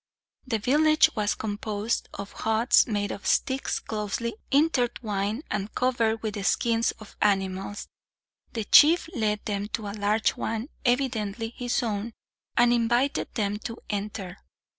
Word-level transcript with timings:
The 0.47 0.57
village 0.57 1.11
was 1.15 1.35
composed 1.35 2.09
of 2.15 2.31
huts, 2.31 2.87
made 2.87 3.11
of 3.11 3.27
sticks 3.27 3.77
closely 3.77 4.33
intertwined, 4.49 5.43
and 5.51 5.75
covered 5.75 6.23
with 6.23 6.33
the 6.33 6.43
skins 6.43 6.89
of 6.93 7.15
animals. 7.21 7.87
The 8.53 8.63
chief 8.63 9.07
led 9.15 9.45
them 9.45 9.67
to 9.73 9.89
a 9.89 9.93
large 9.93 10.31
one, 10.31 10.69
evidently 10.83 11.49
his 11.49 11.83
own, 11.83 12.13
and 12.57 12.73
invited 12.73 13.35
them 13.35 13.59
to 13.59 13.77
enter. 13.91 14.37